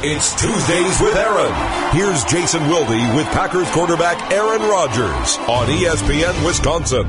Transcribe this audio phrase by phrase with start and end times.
[0.00, 1.52] It's Tuesdays with Aaron.
[1.92, 7.08] Here's Jason Wilde with Packers quarterback Aaron Rodgers on ESPN Wisconsin.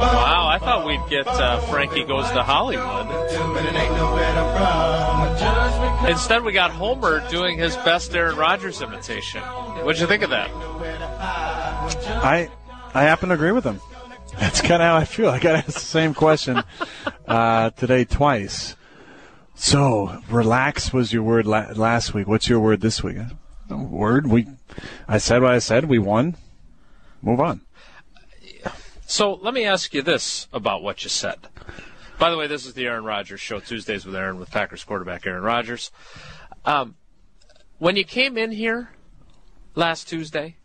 [0.00, 3.06] Wow, I thought we'd get uh, Frankie Goes to Hollywood.
[6.10, 9.42] Instead, we got Homer doing his best Aaron Rodgers imitation.
[9.42, 10.50] What'd you think of that?
[12.20, 12.50] I
[12.94, 13.80] I happen to agree with him.
[14.40, 15.28] That's kind of how I feel.
[15.28, 16.62] I got asked the same question
[17.28, 18.74] uh, today twice.
[19.54, 22.26] So, relax was your word la- last week.
[22.26, 23.18] What's your word this week?
[23.68, 24.26] No word.
[24.26, 24.46] We,
[25.06, 25.84] I said what I said.
[25.84, 26.36] We won.
[27.20, 27.60] Move on.
[29.04, 31.36] So let me ask you this about what you said.
[32.18, 35.26] By the way, this is the Aaron Rodgers Show, Tuesdays with Aaron, with Packers quarterback
[35.26, 35.90] Aaron Rodgers.
[36.64, 36.94] Um,
[37.78, 38.90] when you came in here
[39.74, 40.56] last Tuesday,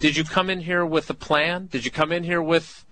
[0.00, 1.66] did you come in here with a plan?
[1.66, 2.84] Did you come in here with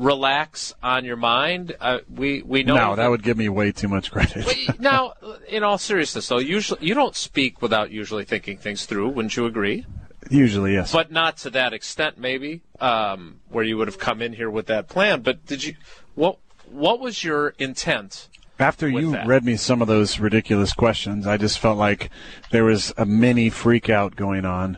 [0.00, 1.76] relax on your mind?
[1.80, 4.80] Uh, we we know No, that would give me way too much credit.
[4.80, 5.12] now,
[5.48, 9.10] in all seriousness, though, usually you don't speak without usually thinking things through.
[9.10, 9.86] Wouldn't you agree?
[10.30, 10.92] Usually, yes.
[10.92, 14.66] But not to that extent, maybe, um, where you would have come in here with
[14.66, 15.20] that plan.
[15.22, 15.74] But did you?
[16.14, 16.38] What
[16.70, 18.28] What was your intent?
[18.58, 19.26] After you that?
[19.26, 22.10] read me some of those ridiculous questions, I just felt like
[22.50, 24.76] there was a mini freak out going on,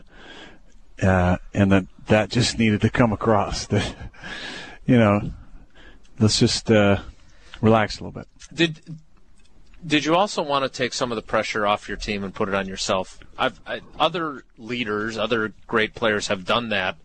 [1.01, 3.67] uh, and that that just needed to come across.
[3.73, 3.95] That
[4.85, 5.31] you know,
[6.19, 6.99] let's just uh,
[7.61, 8.27] relax a little bit.
[8.53, 8.79] Did
[9.85, 12.49] Did you also want to take some of the pressure off your team and put
[12.49, 13.19] it on yourself?
[13.37, 16.97] I've, I, other leaders, other great players have done that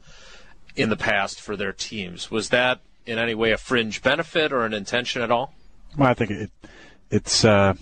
[0.77, 2.31] in the past for their teams.
[2.31, 5.55] Was that in any way a fringe benefit or an intention at all?
[5.97, 6.51] Well, I think it
[7.11, 7.75] it's uh,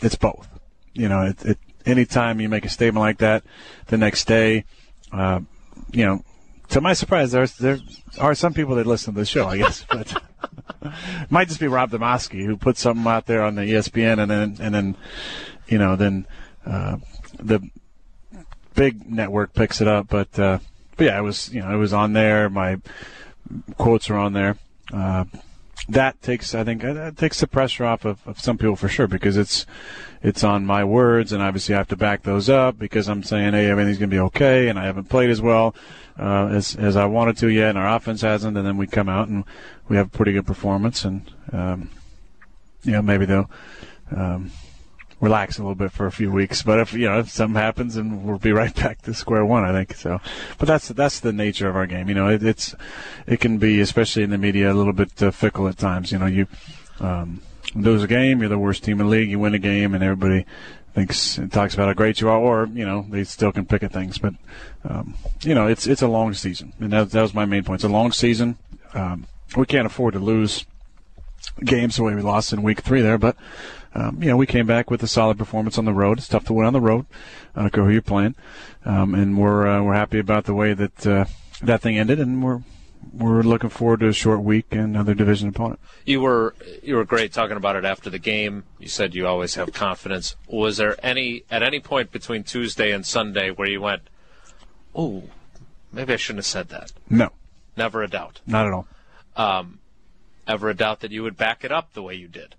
[0.00, 0.48] it's both.
[0.94, 3.44] You know, it, it anytime you make a statement like that,
[3.86, 4.64] the next day,
[5.12, 5.40] uh,
[5.92, 6.22] you know,
[6.70, 7.78] to my surprise, there's there
[8.18, 10.12] are some people that listen to the show, I guess, but
[10.82, 14.30] it might just be Rob Demovsky who put something out there on the ESPN, and
[14.30, 14.96] then and then
[15.66, 16.26] you know then
[16.66, 16.96] uh,
[17.38, 17.60] the
[18.74, 20.08] big network picks it up.
[20.08, 20.58] But uh,
[20.96, 22.48] but yeah, it was you know it was on there.
[22.48, 22.80] My
[23.76, 24.58] quotes are on there.
[24.92, 25.24] Uh,
[25.88, 28.88] that takes I think uh, that takes the pressure off of, of some people for
[28.88, 29.66] sure because it's
[30.22, 33.54] it's on my words and obviously I have to back those up because I'm saying
[33.54, 35.74] hey everything's gonna be okay and I haven't played as well
[36.18, 39.08] uh, as as I wanted to yet and our offense hasn't and then we come
[39.08, 39.44] out and
[39.88, 41.90] we have a pretty good performance and um,
[42.82, 43.50] you know maybe they'll
[44.14, 44.50] um,
[45.20, 46.62] relax a little bit for a few weeks.
[46.62, 49.64] But if you know if something happens and we'll be right back to square one
[49.64, 50.20] I think so.
[50.58, 52.28] But that's that's the nature of our game you know.
[52.28, 52.74] It, it's
[53.26, 56.18] it can be especially in the media a little bit uh, fickle at times you
[56.18, 56.26] know.
[56.26, 56.46] You
[57.00, 57.42] um,
[57.74, 60.02] lose a game you're the worst team in the league you win a game and
[60.02, 60.46] everybody
[60.94, 63.82] thinks and talks about how great you are or you know they still can pick
[63.82, 64.18] at things.
[64.18, 64.34] But
[64.84, 66.72] um, you know it's it's a long season.
[66.78, 67.78] And that, that was my main point.
[67.78, 68.58] It's a long season.
[68.94, 70.64] Um, we can't afford to lose
[71.64, 73.36] games the way we lost in week three there but
[73.98, 76.18] um, you know, we came back with a solid performance on the road.
[76.18, 77.06] It's tough to win on the road.
[77.56, 78.36] I don't care who you're playing,
[78.84, 81.24] um, and we're uh, we're happy about the way that uh,
[81.62, 82.60] that thing ended, and we're
[83.12, 85.80] we're looking forward to a short week and another division opponent.
[86.04, 88.64] You were you were great talking about it after the game.
[88.78, 90.36] You said you always have confidence.
[90.46, 94.02] Was there any at any point between Tuesday and Sunday where you went,
[94.94, 95.24] "Oh,
[95.92, 96.92] maybe I shouldn't have said that"?
[97.10, 97.30] No,
[97.76, 98.42] Never a doubt.
[98.46, 98.86] not at all.
[99.36, 99.80] Um,
[100.46, 102.54] ever a doubt that you would back it up the way you did?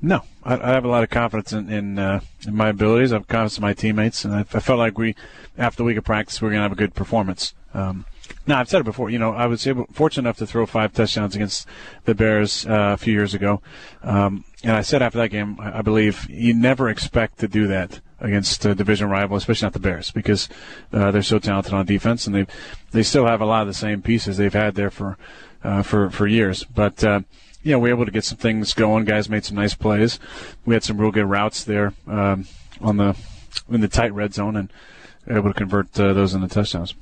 [0.00, 3.12] No, I, I have a lot of confidence in in, uh, in my abilities.
[3.12, 5.14] I have confidence in my teammates, and I, I felt like we,
[5.56, 7.54] after the week of practice, we are going to have a good performance.
[7.74, 8.04] Um,
[8.46, 9.10] now I've said it before.
[9.10, 11.66] You know, I was able, fortunate enough to throw five touchdowns against
[12.04, 13.60] the Bears uh, a few years ago,
[14.02, 17.66] um, and I said after that game, I, I believe you never expect to do
[17.66, 20.48] that against a division rival, especially not the Bears, because
[20.92, 22.46] uh, they're so talented on defense, and they
[22.92, 25.18] they still have a lot of the same pieces they've had there for
[25.64, 27.02] uh, for for years, but.
[27.58, 29.04] Uh, you know, we were able to get some things going.
[29.04, 30.18] Guys made some nice plays.
[30.64, 32.46] We had some real good routes there um,
[32.80, 33.16] on the
[33.68, 34.72] in the tight red zone, and
[35.28, 36.94] able to convert uh, those into touchdowns.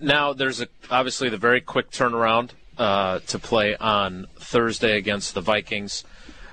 [0.00, 5.40] Now there's a, obviously the very quick turnaround uh, to play on Thursday against the
[5.40, 6.04] Vikings.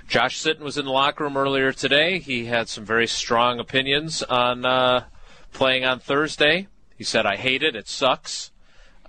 [0.08, 2.20] Josh Sitton was in the locker room earlier today.
[2.20, 5.06] He had some very strong opinions on uh,
[5.52, 6.68] playing on Thursday.
[6.98, 7.76] He said, "I hate it.
[7.76, 8.52] It sucks."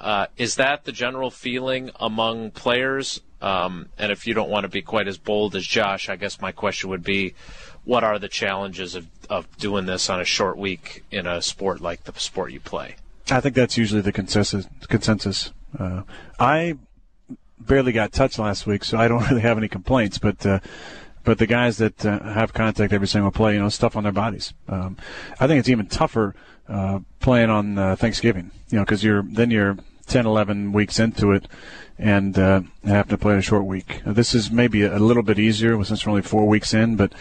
[0.01, 3.21] Uh, is that the general feeling among players?
[3.41, 6.41] Um, and if you don't want to be quite as bold as Josh, I guess
[6.41, 7.35] my question would be,
[7.85, 11.81] what are the challenges of, of doing this on a short week in a sport
[11.81, 12.97] like the sport you play?
[13.31, 14.67] I think that's usually the consensus.
[14.89, 15.53] Consensus.
[15.79, 16.03] Uh,
[16.41, 16.77] I
[17.61, 20.19] barely got touched last week, so I don't really have any complaints.
[20.19, 20.61] But uh,
[21.25, 24.13] but the guys that uh, have contact every single play, you know, stuff on their
[24.13, 24.55] bodies.
[24.69, 24.97] Um,
[25.39, 26.35] I think it's even tougher
[26.69, 29.77] uh, playing on uh, Thanksgiving, you know, because you're then you're
[30.09, 31.47] 10, 11 weeks into it
[31.99, 34.03] and uh, to play a short week.
[34.07, 37.13] This is maybe a little bit easier since we're only four weeks in, but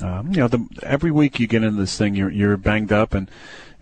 [0.00, 3.14] um, you know, the, every week you get into this thing, you're you're banged up,
[3.14, 3.30] and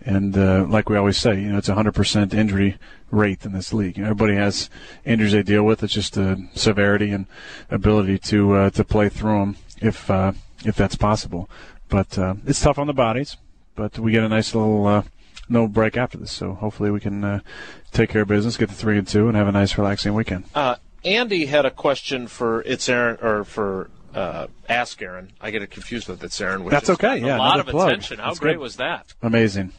[0.05, 2.77] and uh, like we always say, you know, it's a 100% injury
[3.09, 3.97] rate in this league.
[3.97, 4.69] You know, everybody has
[5.03, 5.83] injuries they deal with.
[5.83, 7.25] It's just the severity and
[7.69, 11.49] ability to uh, to play through them if uh, if that's possible.
[11.89, 13.37] But uh, it's tough on the bodies.
[13.75, 15.03] But we get a nice little uh,
[15.49, 17.39] no break after this, so hopefully we can uh,
[17.95, 20.45] take care of business, get the three and two, and have a nice relaxing weekend.
[21.05, 25.31] Andy had a question for it's Aaron or for uh, ask Aaron.
[25.39, 26.67] I get it confused with it's Aaron.
[26.67, 27.17] That's okay.
[27.17, 27.89] Yeah, a lot of plug.
[27.89, 28.17] attention.
[28.17, 28.61] How That's great good.
[28.61, 29.13] was that?
[29.21, 29.71] Amazing.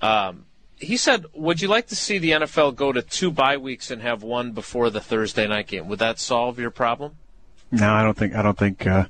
[0.00, 0.46] Um,
[0.76, 4.02] he said, "Would you like to see the NFL go to two bye weeks and
[4.02, 5.88] have one before the Thursday night game?
[5.88, 7.16] Would that solve your problem?"
[7.70, 8.34] No, I don't think.
[8.34, 8.86] I don't think.
[8.86, 9.06] Uh,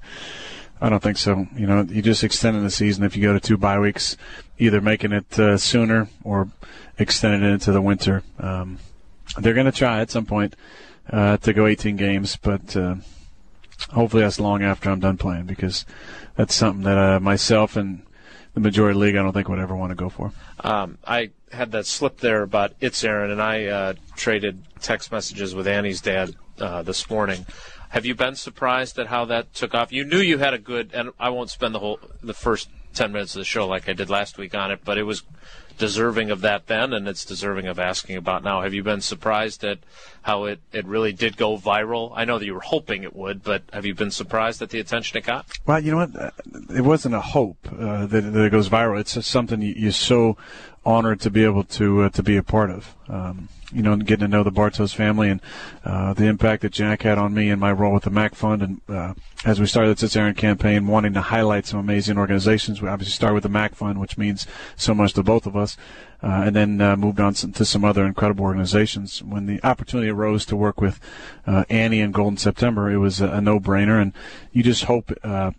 [0.82, 1.46] I don't think so.
[1.54, 4.16] You know, you just extending the season if you go to two bye weeks,
[4.58, 6.48] either making it uh, sooner or
[6.98, 8.24] extending it into the winter.
[8.40, 8.80] Um,
[9.38, 10.56] they're going to try at some point
[11.08, 12.96] uh, to go 18 games, but uh,
[13.90, 15.86] hopefully that's long after I'm done playing because
[16.34, 18.02] that's something that uh, myself and
[18.54, 20.32] the majority league I don't think would ever want to go for.
[20.64, 25.54] Um, I had that slip there about it's Aaron, and I uh, traded text messages
[25.54, 27.46] with Annie's dad uh, this morning.
[27.92, 29.92] Have you been surprised at how that took off?
[29.92, 33.12] You knew you had a good, and I won't spend the whole the first ten
[33.12, 35.24] minutes of the show like I did last week on it, but it was
[35.82, 38.60] deserving of that then, and it's deserving of asking about now.
[38.62, 39.78] Have you been surprised at
[40.22, 42.12] how it, it really did go viral?
[42.14, 44.78] I know that you were hoping it would, but have you been surprised at the
[44.78, 45.44] attention it got?
[45.66, 46.14] Well, you know what?
[46.14, 46.30] Uh,
[46.72, 49.00] It wasn't a hope uh, that, that it goes viral.
[49.00, 50.36] It's just something you, you're so
[50.84, 52.94] honored to be able to uh, to be a part of.
[53.08, 55.40] Um, you know, getting to know the Bartosz family and
[55.84, 58.62] uh, the impact that Jack had on me and my role with the MACC Fund.
[58.62, 59.14] And uh,
[59.46, 63.12] as we started the It's Aaron campaign, wanting to highlight some amazing organizations, we obviously
[63.12, 64.46] started with the MACC Fund, which means
[64.76, 65.71] so much to both of us,
[66.22, 69.22] uh, and then uh, moved on to some other incredible organizations.
[69.22, 71.00] When the opportunity arose to work with
[71.46, 74.12] uh, Annie and Golden September, it was a, a no-brainer, and
[74.52, 75.50] you just hope uh,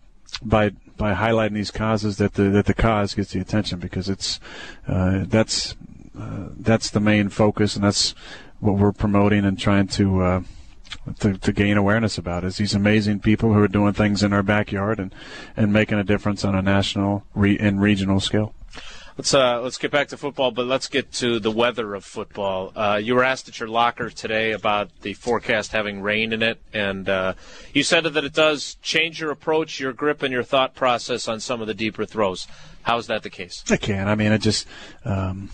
[0.41, 4.39] by by highlighting these causes that the that the cause gets the attention because it's
[4.87, 5.75] uh, that's
[6.15, 8.13] that's the main focus and that's
[8.59, 10.45] what we're promoting and trying to,
[11.19, 14.43] to to gain awareness about is these amazing people who are doing things in our
[14.43, 15.13] backyard and
[15.57, 18.53] and making a difference on a national re- and regional scale.
[19.17, 22.71] Let's uh, let's get back to football, but let's get to the weather of football.
[22.75, 26.59] Uh, you were asked at your locker today about the forecast having rain in it,
[26.73, 27.33] and uh,
[27.73, 31.39] you said that it does change your approach, your grip, and your thought process on
[31.39, 32.47] some of the deeper throws.
[32.81, 33.63] How is that the case?
[33.69, 34.07] I can.
[34.07, 34.67] I mean, it just.
[35.05, 35.49] Um,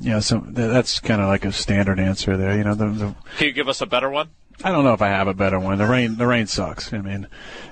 [0.00, 2.56] you know, so that's kind of like a standard answer there.
[2.56, 4.30] You know, the, the Can you give us a better one?
[4.64, 5.78] I don't know if I have a better one.
[5.78, 6.92] The rain, the rain sucks.
[6.92, 7.28] I mean,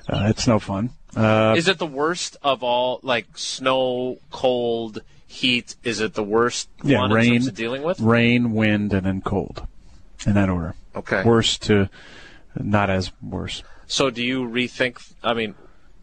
[0.09, 0.91] uh, it's no fun.
[1.17, 3.01] Uh, Is it the worst of all?
[3.03, 5.77] Like snow, cold, heat.
[5.83, 8.01] Is it the worst yeah, one in rain, terms of dealing with?
[8.01, 9.67] rain, wind, and then cold,
[10.27, 10.75] in that order.
[10.95, 11.23] Okay.
[11.25, 11.89] Worst to
[12.59, 13.63] not as worse.
[13.87, 15.13] So do you rethink?
[15.23, 15.55] I mean,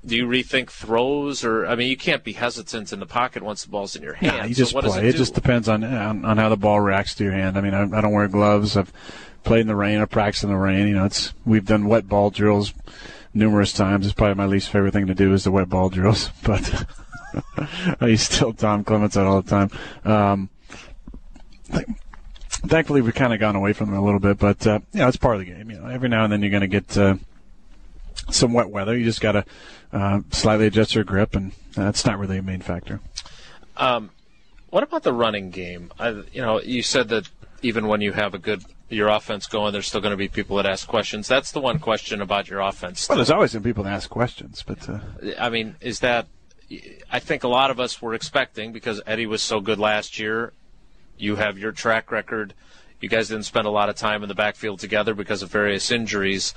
[0.06, 3.64] do you rethink throws, or I mean, you can't be hesitant in the pocket once
[3.64, 4.36] the ball's in your hand.
[4.36, 5.00] Yeah, you So just what play.
[5.00, 7.58] It, It, just depends on, on on how the ball reacts to your hand.
[7.58, 8.78] I mean, I, I don't wear gloves.
[8.78, 8.92] I've
[9.44, 10.00] played in the rain.
[10.00, 10.88] I've practiced in the rain.
[10.88, 12.74] You know, it's we've done wet ball drills
[13.38, 14.06] numerous times.
[14.06, 16.30] It's probably my least favorite thing to do is the wet ball drills.
[16.44, 16.88] But
[18.02, 19.72] I used to tell Tom Clements all the time.
[20.06, 20.50] Um,
[21.72, 21.86] th-
[22.50, 25.36] thankfully, we've kind of gone away from them a little bit, but uh, it's part
[25.36, 25.70] of the game.
[25.70, 27.16] You know, every now and then you're going to get uh,
[28.32, 28.98] some wet weather.
[28.98, 29.46] You just got to
[29.92, 33.00] uh, slightly adjust your grip, and that's not really a main factor.
[33.76, 34.10] Um,
[34.70, 35.92] what about the running game?
[36.00, 37.30] I, you know, you said that
[37.62, 40.58] even when you have a good your offense going, there's still going to be people
[40.58, 41.28] that ask questions.
[41.28, 43.08] That's the one question about your offense.
[43.10, 45.00] Well, there's always been people that ask questions, but uh,
[45.40, 46.28] I mean, is that?
[47.10, 50.52] I think a lot of us were expecting because Eddie was so good last year.
[51.18, 52.54] You have your track record.
[53.00, 55.92] You guys didn't spend a lot of time in the backfield together because of various
[55.92, 56.54] injuries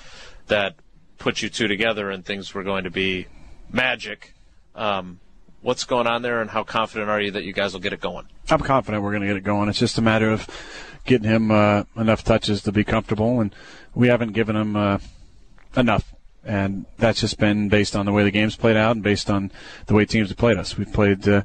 [0.49, 0.75] that
[1.19, 3.27] put you two together, and things were going to be
[3.71, 4.35] magic.
[4.75, 5.21] Um,
[5.61, 8.01] what's going on there, and how confident are you that you guys will get it
[8.01, 8.27] going?
[8.49, 9.69] I'm confident we're going to get it going.
[9.69, 10.49] It's just a matter of
[11.05, 13.55] getting him uh, enough touches to be comfortable, and
[13.95, 14.99] we haven't given him uh,
[15.77, 16.15] enough.
[16.43, 19.53] And that's just been based on the way the game's played out and based on
[19.87, 20.79] the way teams have played us.
[20.79, 21.43] We've played uh,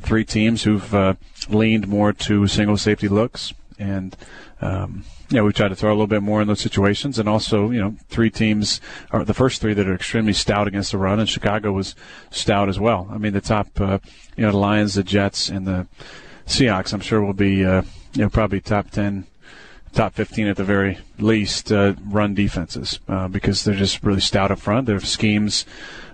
[0.00, 1.14] three teams who've uh,
[1.48, 4.14] leaned more to single safety looks, and
[4.60, 7.70] um, yeah, we've tried to throw a little bit more in those situations, and also,
[7.70, 8.80] you know, three teams
[9.10, 11.94] are the first three that are extremely stout against the run, and Chicago was
[12.30, 13.08] stout as well.
[13.10, 13.98] I mean, the top, uh,
[14.36, 15.86] you know, the Lions, the Jets, and the
[16.46, 17.82] Seahawks, I'm sure will be, uh,
[18.14, 19.26] you know, probably top ten,
[19.92, 24.50] top 15 at the very least uh, run defenses uh, because they're just really stout
[24.50, 24.86] up front.
[24.86, 25.64] Their schemes,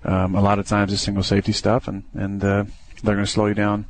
[0.05, 2.65] um, a lot of times, is single safety stuff, and and uh,
[3.03, 3.87] they're going to slow you down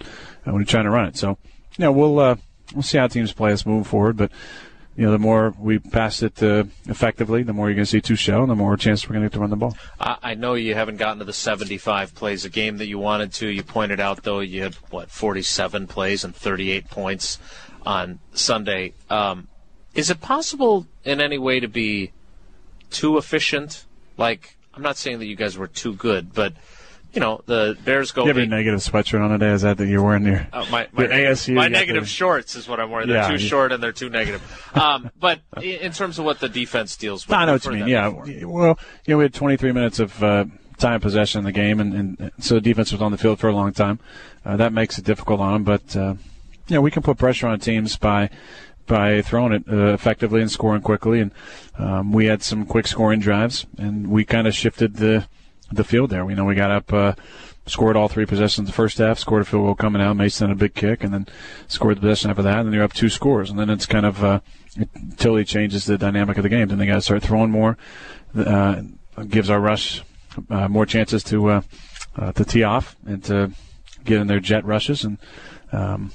[0.46, 1.16] uh, when you're trying to run it.
[1.16, 1.38] So,
[1.76, 2.36] you know, we'll uh,
[2.74, 4.30] we'll see how teams play us moving forward, but
[4.96, 8.00] you know, the more we pass it uh, effectively, the more you're going to see
[8.00, 9.74] two shell, and the more chance we're going to get to run the ball.
[9.98, 13.48] I know you haven't gotten to the 75 plays a game that you wanted to.
[13.48, 17.38] You pointed out though you had what 47 plays and 38 points
[17.86, 18.94] on Sunday.
[19.08, 19.48] Um,
[19.94, 22.12] is it possible in any way to be
[22.90, 23.84] too efficient?
[24.16, 26.54] Like, I'm not saying that you guys were too good, but
[27.12, 28.22] you know, the Bears go.
[28.22, 29.50] You have eight- negative sweatshirt on today?
[29.50, 30.46] Is that that you're wearing your?
[30.52, 33.08] Oh, my my, Your ASU, my negative the- shorts is what I'm wearing.
[33.08, 34.40] They're Yeah, too you- short and they're too negative.
[34.74, 37.88] Um, but in terms of what the defense deals with, I know what you mean.
[37.88, 38.10] Yeah.
[38.10, 38.48] before.
[38.48, 40.44] Well, you know, we had 23 minutes of uh,
[40.78, 43.48] time possession in the game, and, and so the defense was on the field for
[43.48, 43.98] a long time.
[44.44, 46.14] Uh, that makes it difficult on them, but uh,
[46.70, 48.30] you know, we can put pressure on teams by
[48.86, 51.20] by throwing it uh, effectively and scoring quickly.
[51.20, 51.32] And
[51.78, 55.26] um, we had some quick scoring drives, and we kind of shifted the
[55.70, 56.24] the field there.
[56.24, 56.92] We know we got up.
[56.92, 57.14] Uh,
[57.66, 59.18] Scored all three possessions in the first half.
[59.18, 60.16] Scored a field goal coming out.
[60.16, 61.28] Mason a big kick, and then
[61.68, 62.58] scored the possession after that.
[62.58, 64.40] And then you're up two scores, and then it's kind of uh,
[64.76, 66.66] it totally changes the dynamic of the game.
[66.66, 67.76] Then they got to start throwing more.
[68.34, 68.82] Uh,
[69.28, 70.02] gives our rush
[70.48, 71.62] uh, more chances to uh,
[72.16, 73.52] uh, to tee off and to
[74.04, 75.18] get in their jet rushes, and
[75.70, 76.10] um,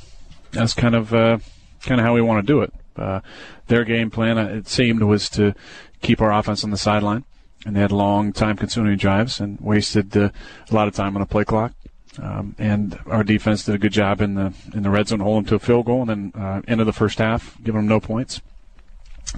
[0.55, 1.37] that's kind of uh,
[1.81, 2.73] kind of how we want to do it.
[2.95, 3.19] Uh,
[3.67, 5.53] their game plan, uh, it seemed, was to
[6.01, 7.25] keep our offense on the sideline,
[7.65, 10.29] and they had long, time-consuming drives and wasted uh,
[10.69, 11.73] a lot of time on a play clock.
[12.21, 15.43] Um, and our defense did a good job in the in the red zone, holding
[15.43, 17.87] them to a field goal, and then uh, end of the first half, giving them
[17.87, 18.41] no points.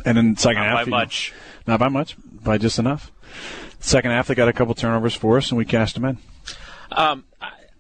[0.05, 3.11] And then second Not half, by you know, not by much, by just enough.
[3.79, 6.17] Second half, they got a couple turnovers for us, and we cashed them in.
[6.91, 7.25] Um,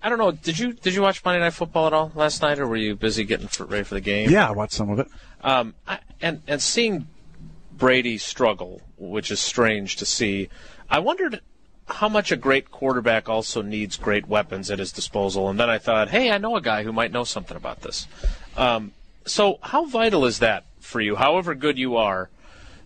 [0.07, 0.31] I, don't know.
[0.31, 2.95] Did you did you watch Monday Night Football at all last night, or were you
[2.95, 4.29] busy getting for, ready for the game?
[4.29, 5.07] Yeah, I watched some of it.
[5.41, 7.07] Um, I, and and seeing
[7.73, 10.49] Brady struggle, which is strange to see.
[10.89, 11.41] I wondered
[11.89, 15.49] how much a great quarterback also needs great weapons at his disposal.
[15.49, 18.07] And then I thought, hey, I know a guy who might know something about this.
[18.55, 18.91] Um,
[19.25, 21.15] so how vital is that for you?
[21.15, 22.29] However good you are,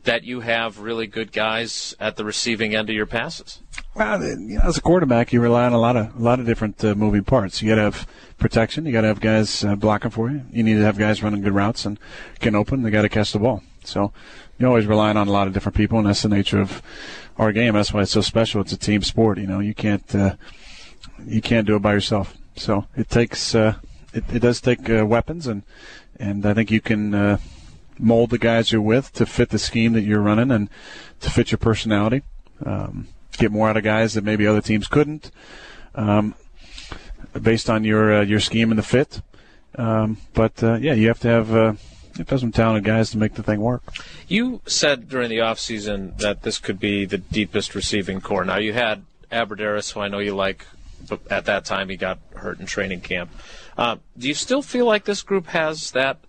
[0.03, 3.59] that you have really good guys at the receiving end of your passes.
[3.93, 6.45] Well, you know, as a quarterback, you rely on a lot of a lot of
[6.45, 7.61] different uh, moving parts.
[7.61, 8.07] You got to have
[8.37, 8.85] protection.
[8.85, 10.43] You got to have guys uh, blocking for you.
[10.51, 11.99] You need to have guys running good routes and
[12.39, 12.83] can open.
[12.83, 13.63] They got to catch the ball.
[13.83, 14.13] So
[14.57, 16.81] you're always relying on a lot of different people, and that's the nature of
[17.37, 17.73] our game.
[17.73, 18.61] That's why it's so special.
[18.61, 19.37] It's a team sport.
[19.39, 20.35] You know, you can't uh,
[21.25, 22.37] you can't do it by yourself.
[22.55, 23.75] So it takes uh,
[24.13, 25.63] it, it does take uh, weapons, and
[26.17, 27.13] and I think you can.
[27.13, 27.37] Uh,
[27.99, 30.69] mold the guys you're with to fit the scheme that you're running and
[31.19, 32.23] to fit your personality.
[32.65, 33.07] Um,
[33.41, 35.31] get more out of guys that maybe other teams couldn't,
[35.95, 36.35] um,
[37.41, 39.21] based on your uh, your scheme and the fit.
[39.75, 41.73] Um, but uh, yeah, you have to have uh,
[42.13, 43.83] you have to have some talented guys to make the thing work.
[44.27, 48.45] You said during the offseason that this could be the deepest receiving corps.
[48.45, 50.65] Now, you had Abbrederis, who I know you like,
[51.07, 53.31] but at that time he got hurt in training camp.
[53.77, 56.19] Uh, do you still feel like this group has that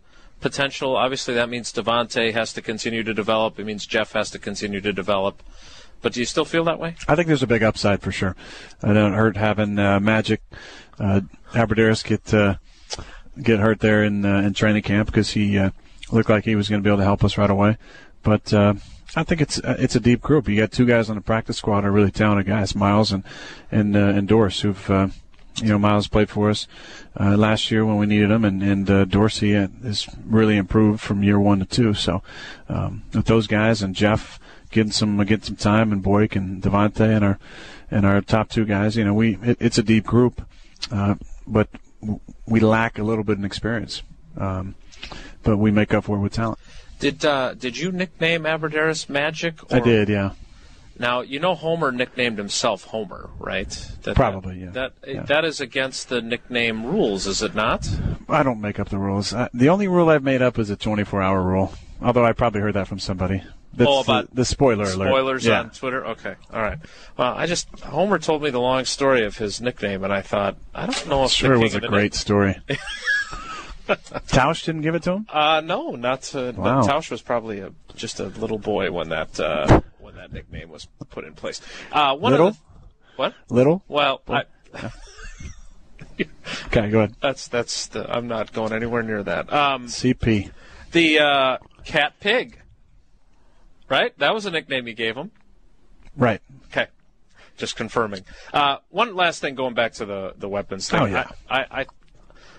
[0.40, 0.96] potential?
[0.96, 3.58] Obviously, that means Davante has to continue to develop.
[3.58, 5.42] It means Jeff has to continue to develop.
[6.02, 6.96] But do you still feel that way?
[7.08, 8.36] I think there's a big upside for sure.
[8.82, 10.42] I don't hurt having uh, Magic
[10.98, 11.20] uh,
[11.54, 12.56] get uh,
[13.40, 15.70] get hurt there in uh, in training camp because he uh,
[16.10, 17.78] looked like he was going to be able to help us right away.
[18.22, 18.74] But uh,
[19.14, 20.48] I think it's uh, it's a deep group.
[20.48, 23.22] You got two guys on the practice squad are really talented guys, Myles and
[23.70, 25.12] and and Dorsey, who've
[25.60, 26.66] you know Myles played for us
[27.18, 31.22] uh, last year when we needed him, and and uh, Dorsey has really improved from
[31.22, 31.94] year one to two.
[31.94, 32.22] So
[32.68, 34.38] um, with those guys and Jeff
[34.72, 37.38] getting some getting some time, and Boyk and Davante and our
[37.90, 40.42] and our top two guys, you know, we it, it's a deep group,
[40.90, 41.14] uh,
[41.46, 41.68] but
[42.46, 44.02] we lack a little bit in experience.
[44.36, 44.74] Um,
[45.42, 46.58] but we make up for it with talent.
[46.98, 49.62] Did uh, did you nickname Abbrederis Magic?
[49.72, 50.32] Or, I did, yeah.
[50.98, 53.68] Now you know Homer nicknamed himself Homer, right?
[54.02, 54.70] That, Probably, yeah.
[54.70, 55.22] That Yeah.
[55.22, 57.88] that is against the nickname rules, is it not?
[58.28, 59.34] I don't make up the rules.
[59.34, 61.74] I, the only rule I've made up is a 24-hour rule.
[62.00, 63.42] Although I probably heard that from somebody.
[63.74, 65.08] That's Oh, about the, the spoiler alert.
[65.08, 65.60] Spoilers yeah.
[65.60, 66.06] on Twitter.
[66.08, 66.78] Okay, all right.
[67.16, 70.56] Well, I just Homer told me the long story of his nickname, and I thought
[70.74, 72.56] I don't know if Sure was a great story.
[74.28, 75.26] Tausch didn't give it to him.
[75.28, 76.82] Uh, no, not uh, Wow.
[76.82, 80.86] Tausch was probably a, just a little boy when that uh, when that nickname was
[81.10, 81.60] put in place.
[81.90, 82.48] Uh, one Little?
[82.48, 82.60] Of the,
[83.16, 83.34] what?
[83.50, 83.82] Little.
[83.88, 84.44] Well, I,
[86.66, 87.14] Okay, go ahead.
[87.20, 89.52] that's that's the, I'm not going anywhere near that.
[89.52, 90.50] Um, CP.
[90.92, 92.60] the uh, cat pig,
[93.92, 94.18] right?
[94.18, 95.30] That was a nickname you gave him.
[96.16, 96.40] Right.
[96.68, 96.86] Okay,
[97.58, 98.24] just confirming.
[98.52, 101.00] Uh, one last thing, going back to the the weapons thing.
[101.00, 101.28] Oh, yeah.
[101.48, 101.86] I, I, I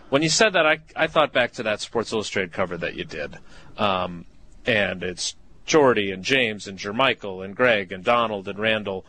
[0.09, 3.03] when you said that, I I thought back to that Sports Illustrated cover that you
[3.03, 3.39] did,
[3.77, 4.25] um,
[4.65, 5.35] and it's
[5.65, 9.03] Jordy and James and Jermichael and Greg and Donald and Randall.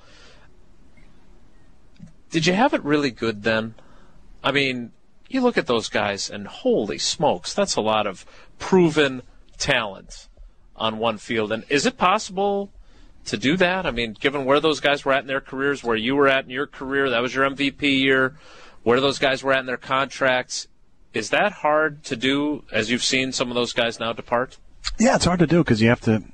[2.30, 3.74] Did you have it really good then?
[4.42, 4.92] I mean,
[5.28, 8.24] you look at those guys, and holy smokes, that's a lot of
[8.58, 9.22] proven
[9.58, 10.28] talent
[10.76, 11.52] on one field.
[11.52, 12.70] And is it possible
[13.26, 13.86] to do that?
[13.86, 16.44] I mean, given where those guys were at in their careers, where you were at
[16.44, 18.36] in your career, that was your MVP year,
[18.82, 20.68] where those guys were at in their contracts.
[21.12, 24.58] Is that hard to do as you've seen some of those guys now depart?
[24.98, 26.24] Yeah, it's hard to do because you have to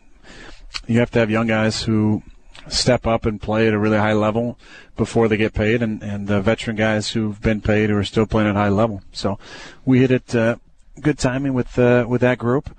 [0.87, 2.23] you have to have young guys who
[2.69, 4.59] step up and play at a really high level
[4.97, 8.27] before they get paid, and and uh, veteran guys who've been paid who are still
[8.27, 9.03] playing at a high level.
[9.13, 9.39] So
[9.85, 10.57] we hit it uh,
[11.01, 12.75] good timing with uh, with that group,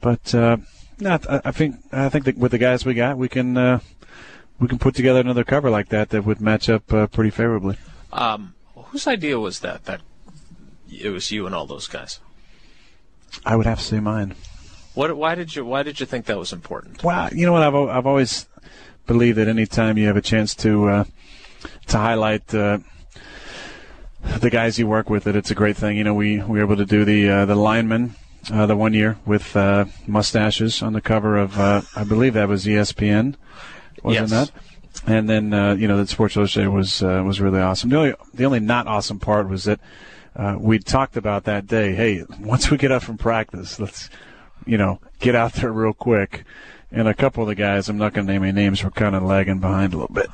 [0.00, 0.58] but uh,
[1.00, 3.80] no, I, I think I think that with the guys we got, we can uh,
[4.58, 7.76] we can put together another cover like that that would match up uh, pretty favorably.
[8.12, 9.84] Um, whose idea was that?
[9.84, 10.02] That
[10.90, 12.20] it was you and all those guys.
[13.44, 14.34] I would have to say mine.
[14.94, 15.16] What?
[15.16, 15.64] Why did you?
[15.64, 17.02] Why did you think that was important?
[17.02, 17.62] Well, you know what?
[17.62, 18.48] I've I've always
[19.06, 21.04] believed that anytime you have a chance to uh,
[21.88, 22.78] to highlight uh,
[24.38, 25.96] the guys you work with, that it's a great thing.
[25.96, 28.14] You know, we, we were able to do the uh, the lineman
[28.52, 32.48] uh, the one year with uh, mustaches on the cover of uh, I believe that
[32.48, 33.34] was ESPN,
[34.02, 34.30] wasn't Yes.
[34.30, 34.50] that?
[35.06, 37.90] And then uh, you know that Sports Illustrated was uh, was really awesome.
[37.90, 39.80] The only the only not awesome part was that
[40.36, 41.94] uh, we talked about that day.
[41.94, 44.10] Hey, once we get up from practice, let's
[44.66, 46.44] you know get out there real quick.
[46.92, 49.14] And a couple of the guys, I'm not going to name any names, were kind
[49.14, 50.28] of lagging behind a little bit.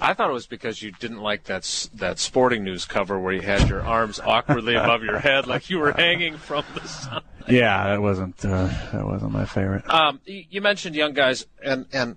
[0.00, 3.40] I thought it was because you didn't like that that sporting news cover where you
[3.40, 7.22] had your arms awkwardly above your head, like you were hanging from the sun.
[7.48, 9.88] Yeah, that wasn't uh, that wasn't my favorite.
[9.90, 12.16] Um, you mentioned young guys, and and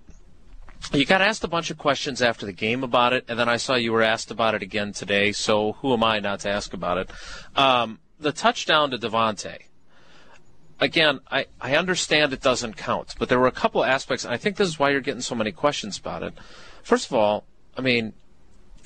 [0.93, 3.57] you got asked a bunch of questions after the game about it, and then I
[3.57, 5.31] saw you were asked about it again today.
[5.31, 7.09] So who am I not to ask about it?
[7.55, 9.63] Um, the touchdown to Davante.
[10.79, 14.37] Again, I, I understand it doesn't count, but there were a couple aspects, and I
[14.37, 16.33] think this is why you're getting so many questions about it.
[16.81, 17.45] First of all,
[17.77, 18.13] I mean,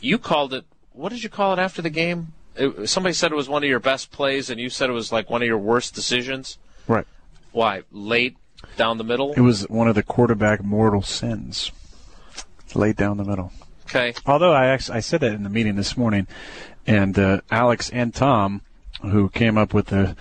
[0.01, 0.65] you called it.
[0.94, 2.34] What did you call it after the game?
[2.56, 5.12] It, somebody said it was one of your best plays, and you said it was
[5.12, 6.58] like one of your worst decisions.
[6.88, 7.06] Right.
[7.51, 7.84] Why?
[7.92, 8.38] Late
[8.77, 9.34] down the middle.
[9.34, 11.72] It was one of the quarterback mortal sins.
[12.74, 13.51] Late down the middle.
[13.86, 14.13] Okay.
[14.25, 16.27] Although I actually I said that in the meeting this morning,
[16.88, 18.62] and uh, Alex and Tom,
[19.01, 20.16] who came up with the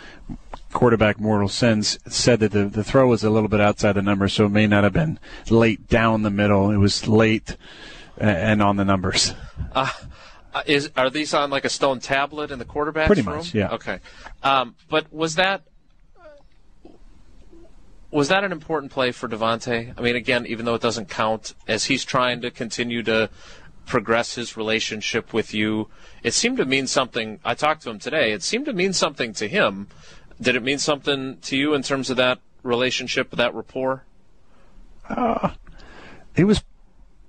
[0.73, 4.29] quarterback mortal sins, said that the the throw was a little bit outside the number,
[4.29, 5.19] so it may not have been
[5.51, 6.71] late down the middle.
[6.71, 7.57] It was late
[8.19, 9.35] and on the numbers.
[9.73, 9.89] Uh,
[10.67, 13.39] is are these on like a stone tablet in the quarterback's Pretty room?
[13.39, 13.71] much, yeah.
[13.71, 13.99] Okay.
[14.43, 15.63] Um, but was that
[18.11, 19.93] was that an important play for Davante?
[19.99, 23.29] I mean, again, even though it doesn't count, as he's trying to continue to
[23.87, 25.89] progress his relationship with you,
[26.23, 27.41] it seemed to mean something.
[27.45, 28.31] I talked to him today.
[28.33, 29.89] It seemed to mean something to him.
[30.41, 34.05] Did it mean something to you in terms of that relationship, that rapport?
[36.37, 36.63] it was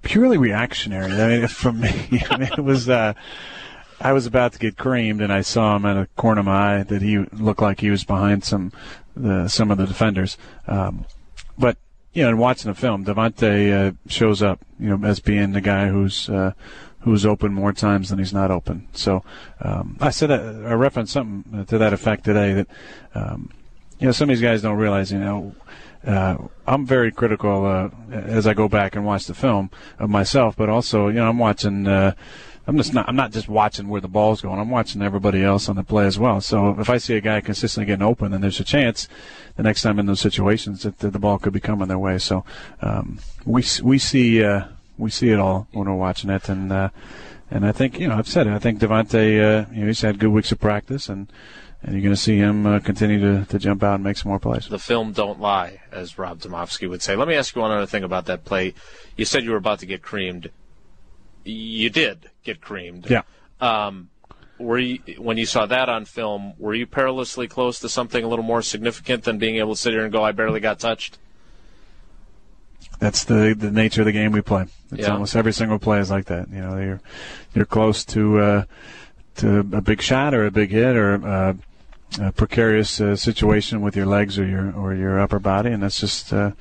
[0.06, 1.12] purely reactionary.
[1.12, 2.88] I mean, from me, I mean, it was.
[2.88, 3.14] Uh,
[4.00, 6.80] I was about to get creamed, and I saw him at a corner of my
[6.80, 8.72] eye that he looked like he was behind some
[9.16, 10.38] the some of the defenders.
[10.68, 11.06] Um,
[11.58, 11.78] but
[12.14, 15.62] you know, in watching the film, Davante uh, shows up, you know, as being the
[15.62, 16.54] guy who's uh,
[17.02, 18.88] who's open more times than he's not open.
[18.94, 19.24] So
[19.62, 22.68] um, I said that, I referenced something to that effect today that
[23.14, 23.50] um,
[24.00, 25.56] you know some of these guys don't realize, you know.
[26.06, 26.38] Uh,
[26.68, 30.70] I'm very critical uh, as I go back and watch the film of myself, but
[30.70, 31.88] also, you know, I'm watching.
[31.88, 32.14] Uh,
[32.68, 33.08] I'm just not.
[33.08, 34.60] I'm not just watching where the ball's going.
[34.60, 36.42] I'm watching everybody else on the play as well.
[36.42, 39.08] So if I see a guy consistently getting open, then there's a chance
[39.56, 42.18] the next time in those situations that the, the ball could be coming their way.
[42.18, 42.44] So
[42.82, 44.66] um, we we see uh,
[44.98, 46.90] we see it all when we're watching it, and uh,
[47.52, 48.54] and I think you know I've said it.
[48.54, 51.32] I think Davante, uh, you know, he's had good weeks of practice, and
[51.86, 54.30] and you're going to see him uh, continue to, to jump out and make some
[54.30, 54.68] more plays.
[54.68, 57.16] the film don't lie, as Rob Demovsky would say.
[57.16, 58.74] Let me ask you one other thing about that play.
[59.16, 60.50] You said you were about to get creamed.
[61.44, 63.08] You did get creamed.
[63.10, 63.22] Yeah.
[63.62, 64.10] Um,
[64.58, 66.54] were you when you saw that on film?
[66.58, 69.94] Were you perilously close to something a little more significant than being able to sit
[69.94, 71.20] here and go, "I barely got touched"?
[73.00, 74.66] that's the the nature of the game we play.
[74.92, 75.12] It's Yeah.
[75.14, 76.50] almost every single play is like that.
[76.50, 77.02] You know, you're
[77.54, 78.64] you're close to uh,
[79.38, 81.54] to a big shot or a big hit or uh,
[82.20, 86.00] a precarious uh, situation with your legs or your or your upper body, and that's
[86.00, 86.52] just uh,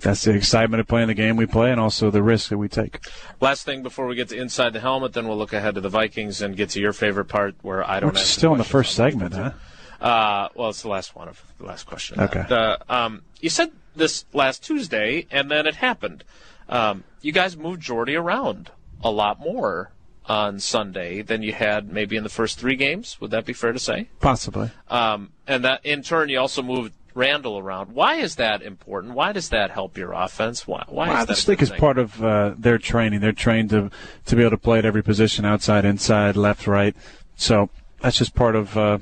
[0.00, 2.68] that's the excitement of playing the game we play, and also the risk that we
[2.68, 2.98] take.
[3.40, 5.88] Last thing before we get to inside the helmet, then we'll look ahead to the
[5.88, 8.16] Vikings and get to your favorite part, where I don't.
[8.16, 9.52] Ask still in the first segment, huh?
[10.00, 12.20] Uh, well, it's the last one of the last question.
[12.20, 12.44] Okay.
[12.48, 16.24] The, um, you said this last Tuesday, and then it happened.
[16.68, 18.70] Um, you guys moved Jordy around
[19.04, 19.92] a lot more
[20.26, 23.20] on Sunday than you had maybe in the first three games.
[23.20, 24.08] Would that be fair to say?
[24.20, 24.70] Possibly.
[24.88, 27.92] Um, and that in turn, you also moved Randall around.
[27.92, 29.14] Why is that important?
[29.14, 30.66] Why does that help your offense?
[30.66, 30.84] Why?
[30.88, 33.20] Why Well, I is that just think it's part of uh, their training.
[33.20, 33.90] They're trained to
[34.26, 36.96] to be able to play at every position, outside, inside, left, right.
[37.36, 37.68] So
[38.00, 38.98] that's just part of uh,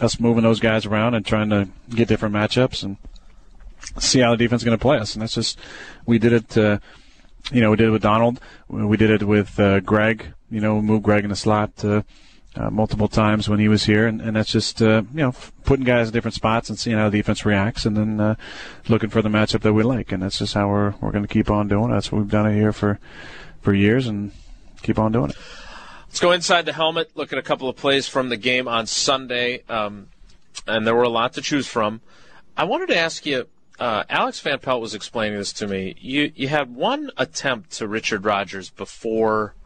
[0.00, 2.82] us moving those guys around and trying to get different matchups.
[2.82, 2.96] And
[3.98, 5.14] see how the defense is going to play us.
[5.14, 5.58] And that's just
[6.06, 6.56] we did it.
[6.56, 6.78] Uh,
[7.52, 8.40] you know, we did it with Donald.
[8.68, 10.32] We did it with uh, Greg.
[10.50, 11.84] You know, move Greg in the slot.
[11.84, 12.02] Uh,
[12.56, 15.84] uh, multiple times when he was here, and, and that's just uh, you know putting
[15.84, 18.34] guys in different spots and seeing how the defense reacts, and then uh,
[18.88, 21.32] looking for the matchup that we like, and that's just how we're we're going to
[21.32, 21.90] keep on doing.
[21.90, 21.94] it.
[21.94, 23.00] That's what we've done here for
[23.60, 24.30] for years, and
[24.82, 25.36] keep on doing it.
[26.06, 27.10] Let's go inside the helmet.
[27.16, 30.08] Look at a couple of plays from the game on Sunday, um,
[30.66, 32.02] and there were a lot to choose from.
[32.56, 33.48] I wanted to ask you.
[33.76, 35.96] Uh, Alex Van Pelt was explaining this to me.
[35.98, 39.56] You you had one attempt to Richard Rodgers before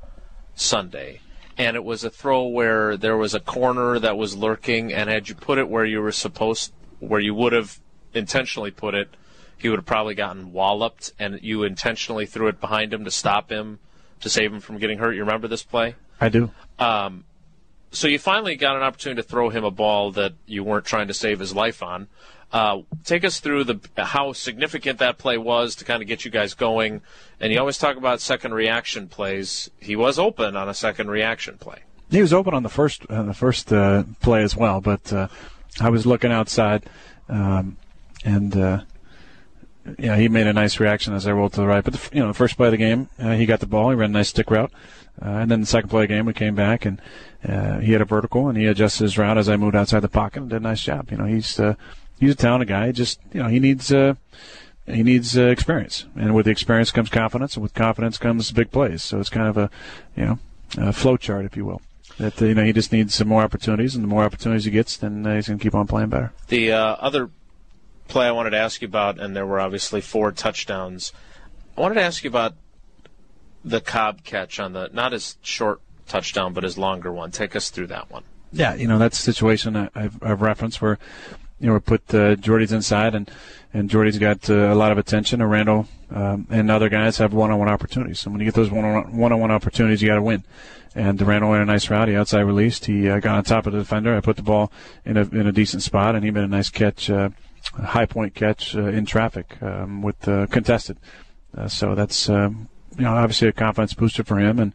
[0.60, 1.20] Sunday
[1.58, 5.28] and it was a throw where there was a corner that was lurking, and had
[5.28, 7.80] you put it where you were supposed, where you would have
[8.14, 9.16] intentionally put it,
[9.56, 13.50] he would have probably gotten walloped, and you intentionally threw it behind him to stop
[13.50, 13.80] him,
[14.20, 15.14] to save him from getting hurt.
[15.14, 15.96] You remember this play?
[16.20, 16.52] I do.
[16.78, 17.24] Um,
[17.90, 21.09] so you finally got an opportunity to throw him a ball that you weren't trying
[21.09, 22.09] to save his life on.
[22.51, 26.31] Uh, take us through the how significant that play was to kind of get you
[26.31, 27.03] guys going.
[27.40, 29.70] And you always talk about second reaction plays.
[29.79, 31.81] He was open on a second reaction play.
[32.11, 35.29] He was open on the first uh, the first uh, play as well, but uh,
[35.79, 36.87] I was looking outside,
[37.29, 37.77] um,
[38.24, 38.57] and
[39.98, 41.85] yeah, he made a nice reaction as I rolled to the right.
[41.85, 43.90] But the, you know, the first play of the game, uh, he got the ball.
[43.90, 44.72] He ran a nice stick route.
[45.20, 47.01] Uh, and then the second play of the game, we came back and
[47.46, 50.09] uh, he had a vertical and he adjusted his route as I moved outside the
[50.09, 51.11] pocket and did a nice job.
[51.11, 51.74] You know, he's uh,
[52.20, 52.92] he's a talented guy.
[52.92, 54.14] Just you know, he needs uh,
[54.87, 58.70] he needs uh, experience, and with the experience comes confidence, and with confidence comes big
[58.70, 59.03] plays.
[59.03, 59.70] So it's kind of a
[60.16, 60.38] you know
[60.77, 61.83] a flow chart, if you will.
[62.18, 64.70] That uh, you know he just needs some more opportunities, and the more opportunities he
[64.70, 66.33] gets, then uh, he's going to keep on playing better.
[66.48, 67.31] The uh, other
[68.08, 71.12] play I wanted to ask you about, and there were obviously four touchdowns.
[71.76, 72.54] I wanted to ask you about
[73.64, 77.30] the Cobb catch on the not as short touchdown, but his longer one.
[77.30, 78.24] Take us through that one.
[78.50, 80.98] Yeah, you know that's a situation I've, I've referenced where
[81.60, 83.30] you know, we put uh, Jordy's inside, and
[83.74, 85.40] and Jordy's got uh, a lot of attention.
[85.40, 88.20] And Randall um, and other guys have one-on-one opportunities.
[88.20, 90.44] So when you get those one-on-one opportunities, you got to win.
[90.94, 92.08] And Randall had a nice route.
[92.08, 92.86] He outside released.
[92.86, 94.16] He uh, got on top of the defender.
[94.16, 94.72] I put the ball
[95.04, 97.30] in a in a decent spot, and he made a nice catch, uh,
[97.74, 100.98] high point catch uh, in traffic um, with contested.
[101.57, 104.72] Uh, so that's um, you know obviously a confidence booster for him, and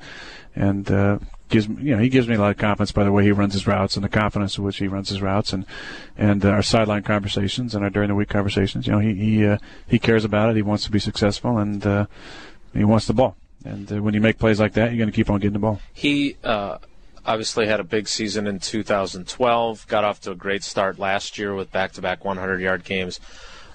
[0.56, 3.24] and uh, gives you know, he gives me a lot of confidence by the way
[3.24, 5.66] he runs his routes and the confidence with which he runs his routes and
[6.18, 8.88] and our sideline conversations and our during the week conversations.
[8.88, 10.56] You know, he he uh, he cares about it.
[10.56, 12.06] He wants to be successful and uh,
[12.74, 13.36] he wants the ball.
[13.66, 15.60] And uh, when you make plays like that, you're going to keep on getting the
[15.60, 15.80] ball.
[15.94, 16.38] He
[17.26, 19.88] obviously had a big season in 2012.
[19.88, 23.20] Got off to a great start last year with back-to-back 100-yard games.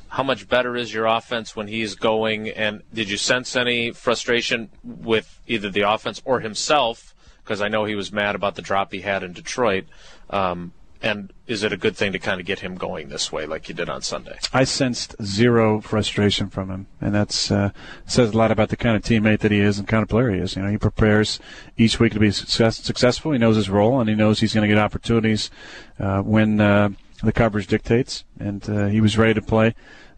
[0.09, 2.49] How much better is your offense when he's going?
[2.49, 7.15] And did you sense any frustration with either the offense or himself
[7.49, 9.87] because I know he was mad about the drop he had in Detroit.
[10.29, 13.47] Um, and is it a good thing to kind of get him going this way,
[13.47, 14.39] like you did on Sunday?
[14.53, 17.71] I sensed zero frustration from him, and that's uh,
[18.07, 20.31] says a lot about the kind of teammate that he is and kind of player
[20.31, 20.57] he is.
[20.57, 21.39] You know, he prepares
[21.77, 23.33] each week to be success, successful.
[23.33, 25.51] He knows his role, and he knows he's going to get opportunities
[25.99, 26.91] uh, when uh,
[27.23, 28.25] the coverage dictates.
[28.39, 29.75] And uh, he was ready to play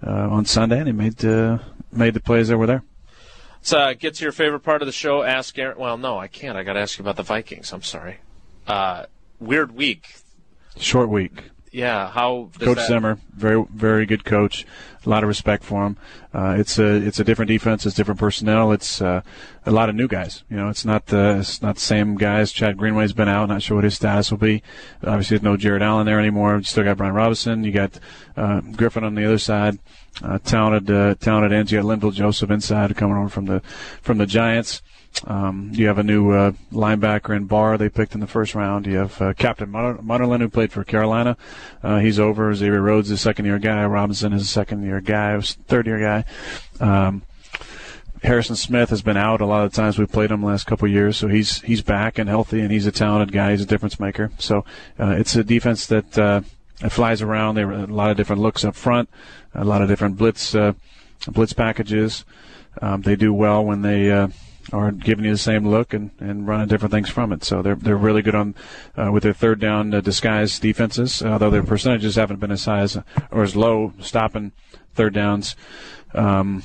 [0.06, 1.58] uh, on Sunday, and he made uh,
[1.92, 2.82] made the plays that were there.
[3.62, 5.22] So uh, get to your favorite part of the show.
[5.22, 5.78] Ask Aaron.
[5.78, 6.56] Well, no, I can't.
[6.56, 7.72] I got to ask you about the Vikings.
[7.72, 8.18] I'm sorry.
[8.66, 9.04] Uh,
[9.38, 10.14] weird week.
[10.76, 11.50] Short week.
[11.72, 12.10] Yeah.
[12.10, 12.88] How Coach that...
[12.88, 14.66] Zimmer, very very good coach.
[15.06, 15.96] A lot of respect for him.
[16.34, 17.86] Uh, it's a it's a different defense.
[17.86, 18.72] It's different personnel.
[18.72, 19.22] It's uh,
[19.64, 20.42] a lot of new guys.
[20.50, 22.52] You know, it's not the it's not the same guys.
[22.52, 23.48] Chad Greenway's been out.
[23.48, 24.62] Not sure what his status will be.
[25.02, 26.56] Obviously, there's no Jared Allen there anymore.
[26.56, 27.64] You still got Brian Robison.
[27.64, 27.98] You got
[28.36, 29.78] uh, Griffin on the other side
[30.22, 31.72] uh, talented, uh, talented ends.
[31.72, 33.60] You got Linval Joseph inside coming over from the
[34.02, 34.82] from the Giants.
[35.26, 38.86] Um, you have a new uh, linebacker in Barr they picked in the first round.
[38.86, 41.36] You have uh, Captain Munnerlyn who played for Carolina.
[41.82, 42.54] Uh, he's over.
[42.54, 43.84] Xavier Rhodes is a second year guy.
[43.84, 45.38] Robinson is a second year guy.
[45.40, 46.24] Third year guy.
[46.80, 47.22] Um,
[48.22, 49.98] Harrison Smith has been out a lot of times.
[49.98, 52.86] We've played him the last couple years, so he's he's back and healthy, and he's
[52.86, 53.52] a talented guy.
[53.52, 54.30] He's a difference maker.
[54.38, 54.64] So
[54.98, 56.42] uh, it's a defense that uh,
[56.82, 57.54] it flies around.
[57.54, 59.08] There are a lot of different looks up front,
[59.54, 60.74] a lot of different blitz uh,
[61.28, 62.24] blitz packages.
[62.82, 64.10] Um, they do well when they
[64.72, 67.44] are giving you the same look and, and running different things from it.
[67.44, 68.54] So they're they're really good on
[68.96, 71.22] uh, with their third down uh, disguise defenses.
[71.22, 72.98] Although their percentages haven't been as high as
[73.30, 74.52] or as low stopping
[74.94, 75.56] third downs.
[76.14, 76.62] Um,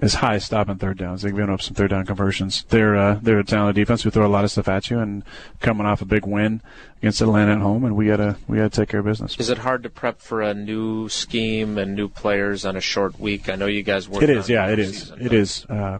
[0.00, 1.22] as high stopping third downs.
[1.22, 2.64] They've given up some third down conversions.
[2.68, 5.24] They're uh, they're a talented defense who throw a lot of stuff at you, and
[5.60, 6.62] coming off a big win
[6.98, 9.36] against Atlanta at home, and we gotta we gotta take care of business.
[9.38, 13.18] Is it hard to prep for a new scheme and new players on a short
[13.18, 13.48] week?
[13.48, 14.22] I know you guys work.
[14.22, 15.64] It is, yeah, it is, season, it is.
[15.66, 15.98] Uh,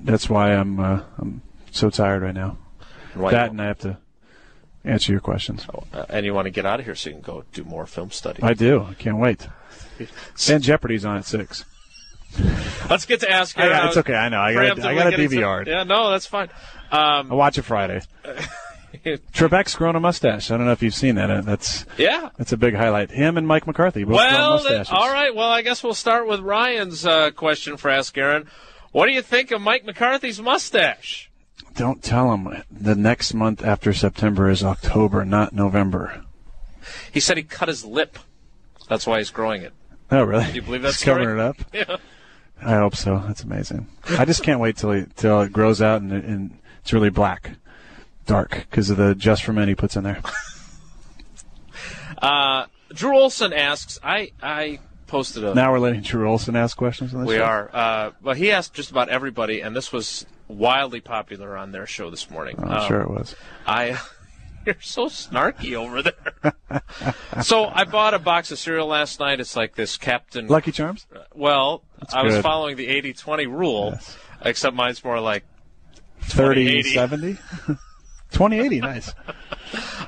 [0.00, 2.58] that's why I'm uh, I'm so tired right now.
[3.14, 3.98] And that, and I have to
[4.84, 5.66] answer your questions.
[5.92, 7.86] Uh, and you want to get out of here so you can go do more
[7.86, 8.42] film study.
[8.42, 8.82] I do.
[8.82, 9.46] I can't wait.
[10.50, 11.64] And Jeopardy's on at six.
[12.90, 13.58] Let's get to ask.
[13.58, 14.14] I got- it's okay.
[14.14, 14.40] I know.
[14.40, 14.80] I got.
[14.80, 15.66] I got a DVR.
[15.66, 16.50] Yeah, no, that's fine.
[16.92, 18.02] Um, I watch it Friday.
[19.04, 20.50] Trebek's grown a mustache.
[20.50, 21.30] I don't know if you've seen that.
[21.30, 22.30] Uh, That's yeah.
[22.38, 23.10] that's a big highlight.
[23.10, 24.92] Him and Mike McCarthy both grown Well, then, mustaches.
[24.92, 25.34] all right.
[25.34, 28.48] Well, I guess we'll start with Ryan's uh, question for Ask Aaron.
[28.96, 31.30] What do you think of Mike McCarthy's mustache?
[31.74, 36.24] Don't tell him the next month after September is October, not November.
[37.12, 38.18] He said he cut his lip.
[38.88, 39.74] That's why he's growing it.
[40.10, 40.46] Oh, really?
[40.46, 41.56] Do you believe that He's covering it up.
[41.74, 41.96] Yeah.
[42.62, 43.22] I hope so.
[43.26, 43.86] That's amazing.
[44.18, 47.10] I just can't wait till it, till it grows out and, it- and it's really
[47.10, 47.50] black,
[48.24, 50.22] dark because of the just for men he puts in there.
[52.16, 53.98] Uh, Drew Olson asks.
[54.02, 55.54] I I posted a.
[55.54, 57.28] Now we're letting Drew Olson ask questions on this.
[57.28, 57.44] we show?
[57.44, 57.70] are.
[57.72, 62.10] Uh, well, he asked just about everybody, and this was wildly popular on their show
[62.10, 62.56] this morning.
[62.58, 63.34] I'm Um, sure it was.
[63.66, 63.98] I
[64.66, 66.82] you're so snarky over there.
[67.42, 69.40] so I bought a box of cereal last night.
[69.40, 70.46] It's like this Captain.
[70.48, 71.06] Lucky Charms.
[71.34, 74.18] well, I was following the 80-20 rule, Yes.
[74.44, 75.44] except mine's more like
[76.22, 76.94] 30 2080.
[76.94, 77.32] 70?
[78.32, 79.14] 2080, nice.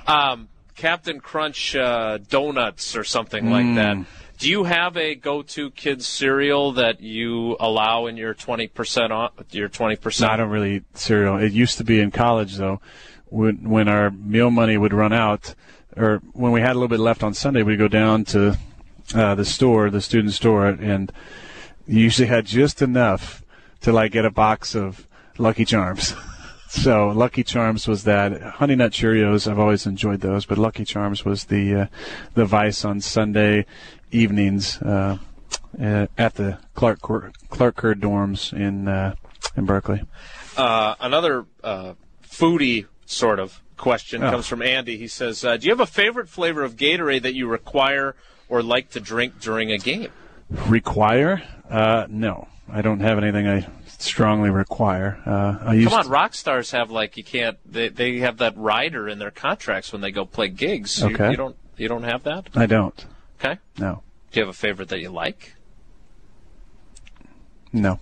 [0.07, 3.51] um, Cap'n Crunch uh, donuts or something Mm.
[3.51, 3.97] like that.
[4.39, 9.33] Do you have a go-to kids cereal that you allow in your twenty percent off?
[9.51, 11.39] Your twenty No, I don't really eat cereal.
[11.39, 12.81] It used to be in college though,
[13.27, 15.57] when when our meal money would run out,
[15.97, 18.57] or when we had a little bit left on Sunday, we'd go down to
[19.13, 21.11] uh, the store, the student store, and
[21.89, 23.43] you usually had just enough
[23.81, 26.15] to like get a box of Lucky Charms.
[26.69, 28.41] so Lucky Charms was that.
[28.43, 31.87] Honey Nut Cheerios, I've always enjoyed those, but Lucky Charms was the uh,
[32.35, 33.67] the vice on Sunday
[34.11, 35.19] evenings uh,
[35.83, 39.15] uh, at the Clark Clark Kerr dorms in uh,
[39.57, 40.03] in Berkeley.
[40.57, 44.31] Uh, another uh, foodie sort of question Oh.
[44.31, 44.97] comes from Andy.
[44.97, 48.17] He says, uh, "Do you have a favorite flavor of Gatorade that you require
[48.49, 50.09] or like to drink during a game?"
[50.67, 51.43] Require?
[51.71, 53.67] Uh, no, I don't have anything I
[53.99, 55.19] strongly require.
[55.27, 57.59] Uh, Come on, rock stars have like you can't.
[57.71, 61.01] They they have that rider in their contracts when they go play gigs.
[61.01, 61.31] You- Okay.
[61.33, 62.49] you don't you don't have that.
[62.55, 63.05] I don't.
[63.41, 63.59] Okay.
[63.79, 65.55] No, Do you have a favorite that you like?
[67.73, 68.01] no.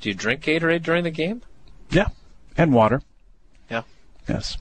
[0.00, 1.42] Do you drink Gatorade during the game?
[1.90, 2.08] Yeah,
[2.56, 3.02] and water.
[3.70, 3.82] Yeah.
[4.28, 4.56] Yes.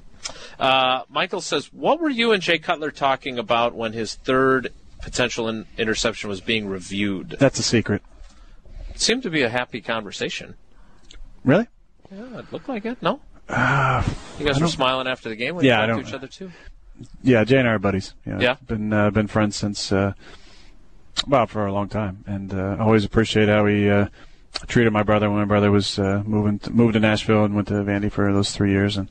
[0.60, 5.47] Uh, Michael says, "What were you and Jay Cutler talking about when his third potential
[5.49, 8.04] in- interception was being reviewed?" That's a secret.
[9.01, 10.53] It seemed to be a happy conversation.
[11.43, 11.65] Really?
[12.11, 13.01] Yeah, it looked like it.
[13.01, 14.03] No, Uh,
[14.37, 16.51] you guys were smiling after the game when Yeah, you talked to each other too.
[17.23, 18.13] yeah, Jay and I are buddies.
[18.27, 18.57] Know, Yeah.
[18.67, 20.13] Been uh, been friends since uh,
[21.27, 24.05] well for a long time, and uh, always appreciate how he uh,
[24.67, 27.69] treated my brother when my brother was uh, moving to, moved to Nashville and went
[27.69, 28.97] to Vandy for those three years.
[28.97, 29.09] And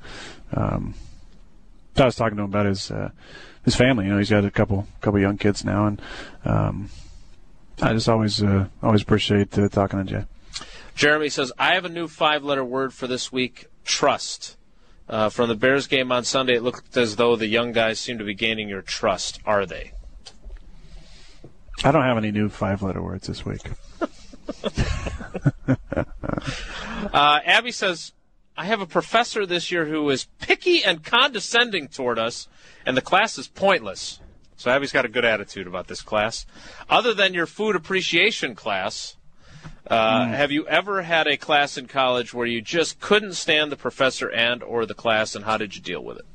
[0.54, 0.94] um,
[1.96, 3.10] I was talking to him about his uh,
[3.64, 4.04] his family.
[4.04, 6.00] You know, he's got a couple couple young kids now, and
[6.44, 6.90] um,
[7.82, 10.24] I just always uh, always appreciate uh, talking to Jay.
[10.94, 14.56] Jeremy says, "I have a new five-letter word for this week: trust."
[15.08, 18.18] Uh, from the Bears game on Sunday, it looked as though the young guys seem
[18.18, 19.40] to be gaining your trust.
[19.44, 19.90] Are they?
[21.82, 23.62] I don't have any new five letter words this week.
[27.12, 28.12] Uh, Abby says,
[28.56, 32.48] I have a professor this year who is picky and condescending toward us,
[32.84, 34.20] and the class is pointless.
[34.60, 36.44] So Abby's got a good attitude about this class.
[36.90, 39.16] Other than your food appreciation class,
[39.86, 43.76] uh, have you ever had a class in college where you just couldn't stand the
[43.76, 46.26] professor and or the class, and how did you deal with it?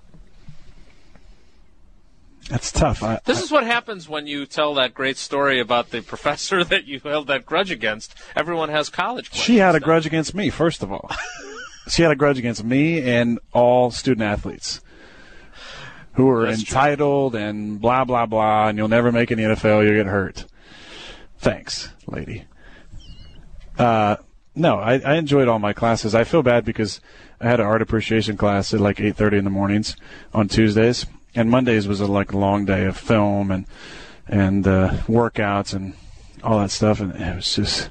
[2.49, 3.03] That's tough.
[3.03, 6.85] I, This is what happens when you tell that great story about the professor that
[6.87, 8.15] you held that grudge against.
[8.35, 9.31] Everyone has college.
[9.35, 9.85] She had a now.
[9.85, 11.11] grudge against me, first of all.
[11.89, 14.81] she had a grudge against me and all student athletes
[16.15, 16.77] who are That's true.
[16.77, 20.45] entitled and blah, blah, blah, and you'll never make an NFL, you'll get hurt.
[21.37, 22.45] Thanks, lady.
[23.77, 24.15] Uh,
[24.55, 26.15] no, I, I enjoyed all my classes.
[26.15, 27.01] I feel bad because
[27.41, 29.97] I had an art appreciation class at like 8.30 in the mornings
[30.33, 33.65] on Tuesdays, and Mondays was a like long day of film and
[34.27, 35.93] and uh, workouts and
[36.43, 37.89] all that stuff, and it was just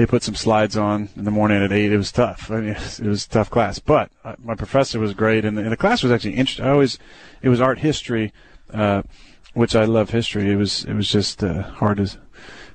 [0.00, 1.92] they put some slides on in the morning at eight.
[1.92, 2.50] It was tough.
[2.50, 5.72] I mean, it was, tough class, but uh, my professor was great, and the, and
[5.72, 6.64] the class was actually interesting.
[6.64, 6.98] I always
[7.42, 8.32] it was art history,
[8.72, 9.02] uh,
[9.52, 10.50] which I love history.
[10.50, 12.16] It was it was just uh, hard to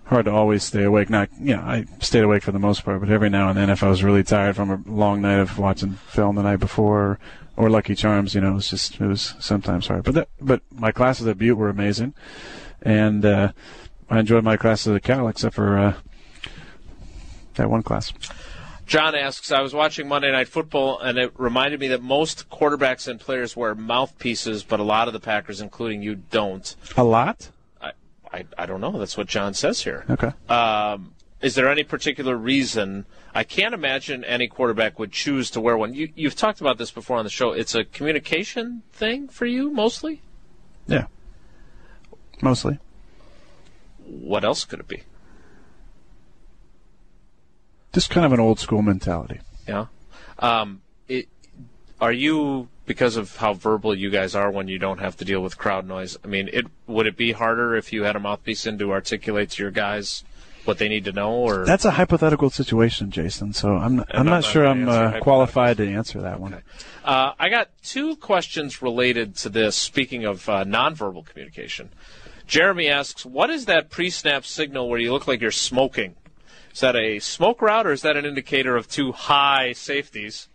[0.04, 1.10] hard to always stay awake.
[1.10, 3.72] Not you know I stayed awake for the most part, but every now and then
[3.72, 7.00] if I was really tired from a long night of watching film the night before.
[7.00, 7.20] Or,
[7.58, 10.04] or Lucky Charms, you know, it was just it was sometimes hard.
[10.04, 12.14] But that, but my classes at Butte were amazing,
[12.84, 13.52] and uh,
[14.12, 15.94] I enjoyed my classes at Cal, except for uh,
[17.56, 18.14] that one class.
[18.86, 23.08] John asks, I was watching Monday Night Football, and it reminded me that most quarterbacks
[23.08, 26.76] and players wear mouthpieces, but a lot of the Packers, including you, don't.
[26.96, 27.50] A lot?
[27.82, 27.94] I,
[28.32, 28.92] I, I don't know.
[29.00, 30.06] That's what John says here.
[30.08, 30.32] Okay.
[30.48, 33.06] Um, is there any particular reason?
[33.34, 35.96] I can't imagine any quarterback would choose to wear one.
[35.96, 37.54] You, you've talked about this before on the show.
[37.54, 40.22] It's a communication thing for you, mostly?
[40.88, 41.08] Yeah.
[42.42, 42.78] Mostly.
[44.06, 45.04] What else could it be?
[47.96, 49.40] Just kind of an old school mentality.
[49.66, 49.86] Yeah.
[50.40, 51.30] Um, it,
[52.02, 55.42] are you because of how verbal you guys are when you don't have to deal
[55.42, 56.18] with crowd noise?
[56.22, 59.52] I mean, it would it be harder if you had a mouthpiece in to articulate
[59.52, 60.26] to your guys
[60.66, 61.32] what they need to know?
[61.36, 63.54] Or That's a hypothetical situation, Jason.
[63.54, 66.62] So I'm I'm, I'm not, not sure I'm uh, qualified to answer that one.
[67.06, 69.78] Uh, I got two questions related to this.
[69.78, 71.92] Speaking of uh, nonverbal communication,
[72.46, 76.16] Jeremy asks, "What is that pre-snap signal where you look like you're smoking?
[76.76, 80.50] Is that a smoke route, or is that an indicator of two high safeties?"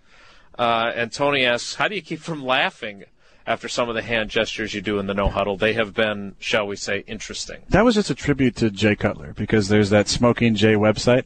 [0.58, 3.04] Uh, and Tony asks, "How do you keep from laughing
[3.46, 5.56] after some of the hand gestures you do in the no huddle?
[5.56, 9.32] They have been, shall we say, interesting." That was just a tribute to Jay Cutler
[9.32, 11.24] because there's that Smoking Jay website.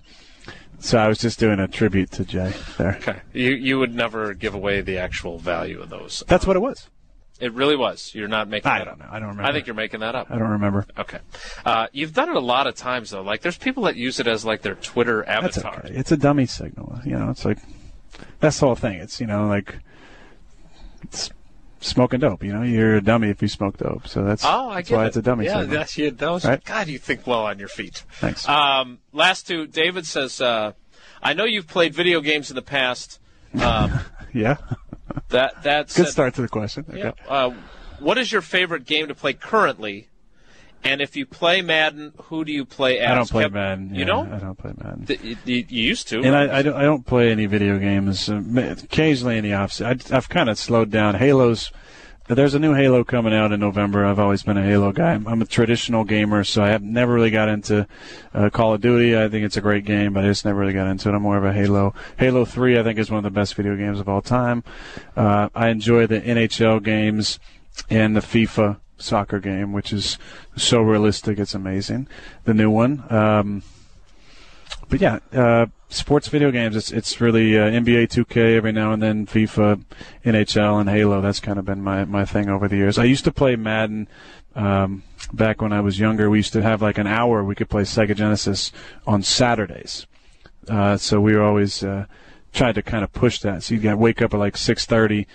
[0.79, 2.97] So I was just doing a tribute to Jay there.
[3.01, 6.23] Okay, you you would never give away the actual value of those.
[6.29, 6.89] That's what it was.
[7.41, 8.15] It really was.
[8.15, 8.99] You're not making I that don't up.
[9.01, 9.07] know.
[9.11, 9.43] I don't remember.
[9.43, 10.31] I think you're making that up.
[10.31, 10.87] I don't remember.
[10.97, 11.19] Okay.
[11.65, 13.23] Uh, you've done it a lot of times though.
[13.23, 15.81] Like there's people that use it as like their Twitter That's avatar.
[15.85, 15.95] okay.
[15.95, 17.01] It's a dummy signal.
[17.05, 17.59] You know, it's like
[18.41, 19.01] that's the whole thing.
[19.01, 19.77] It's you know like
[21.03, 21.31] it's
[21.81, 22.43] smoking dope.
[22.45, 24.07] You know, you're a dummy if you smoke dope.
[24.07, 25.09] So that's Oh, I that's get why it.
[25.09, 25.77] it's a dummy Yeah, signal.
[25.77, 26.11] that's you.
[26.13, 26.45] Those.
[26.45, 26.65] Right?
[26.65, 28.05] God, you think well on your feet.
[28.21, 28.49] Thanks.
[28.49, 29.67] Um, last two.
[29.67, 30.73] David says, uh,
[31.23, 33.19] "I know you've played video games in the past.
[33.61, 34.01] Um,
[34.33, 34.57] yeah.
[35.29, 36.85] That that's Good start to the question.
[36.89, 36.99] Okay.
[36.99, 37.13] Yeah.
[37.29, 37.55] Uh,
[37.99, 40.09] what is your favorite game to play currently?
[40.83, 43.11] And if you play Madden, who do you play as?
[43.11, 43.95] I don't play Kev- Madden.
[43.95, 44.33] You yeah, don't?
[44.33, 45.07] I don't play Madden.
[45.07, 46.21] Th- you, you you used to.
[46.21, 48.29] And I, I, don't, I don't play any video games.
[48.29, 48.43] Uh,
[48.83, 49.55] occasionally in the.
[49.55, 51.15] I, I've kind of slowed down.
[51.15, 51.73] Halo's.
[52.27, 54.07] There's a new Halo coming out in November.
[54.07, 55.13] I've always been a Halo guy.
[55.13, 57.87] I'm, a traditional gamer, so I have never really got into
[58.33, 59.15] uh, Call of Duty.
[59.15, 61.15] I think it's a great game, but I just never really got into it.
[61.15, 61.93] I'm more of a Halo.
[62.19, 64.65] Halo 3, I think, is one of the best video games of all time.
[65.15, 67.39] Uh, I enjoy the NHL games
[67.91, 70.17] and the FIFA soccer game, which is
[70.57, 71.39] so realistic.
[71.39, 72.09] It's amazing.
[72.45, 73.05] The new one.
[73.13, 73.63] Um,
[74.95, 76.77] but yeah, uh, sports video games.
[76.77, 79.83] It's it's really uh, NBA 2K every now and then, FIFA,
[80.25, 81.21] NHL, and Halo.
[81.21, 82.97] That's kind of been my my thing over the years.
[82.97, 84.07] I used to play Madden.
[84.55, 85.03] Um,
[85.33, 87.83] back when I was younger, we used to have like an hour we could play
[87.83, 88.71] Sega Genesis
[89.05, 90.07] on Saturdays.
[90.69, 92.07] Uh, so we were always uh,
[92.55, 93.63] tried to kind of push that.
[93.63, 95.27] So you got wake up at like 6:30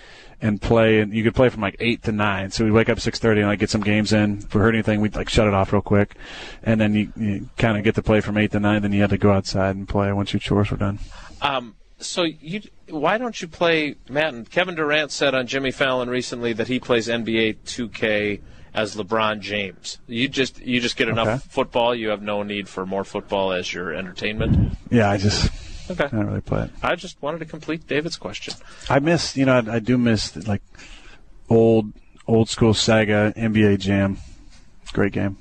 [0.42, 2.50] and play, and you could play from like eight to nine.
[2.50, 4.38] So we'd wake up 6:30 and like get some games in.
[4.38, 6.16] If we heard anything, we'd like shut it off real quick,
[6.62, 8.82] and then you, you kind of get to play from eight to nine.
[8.82, 10.98] Then you had to go outside and play once your chores were done.
[11.42, 14.46] Um, so you, why don't you play Madden?
[14.46, 18.40] Kevin Durant said on Jimmy Fallon recently that he plays NBA 2K
[18.72, 19.98] as LeBron James.
[20.06, 21.38] You just you just get enough Okay.
[21.50, 21.94] football.
[21.94, 24.78] You have no need for more football as your entertainment.
[24.90, 25.50] Yeah, I just
[25.90, 26.04] Okay.
[26.04, 26.70] I don't really play it.
[26.82, 28.54] I just wanted to complete David's question.
[28.88, 30.62] I miss, you know, I, I do miss like
[31.48, 31.92] old
[32.26, 34.18] old school Sega NBA Jam.
[34.92, 35.36] Great game.